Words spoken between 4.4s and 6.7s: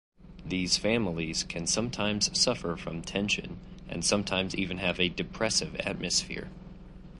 even have a depressive atmosphere.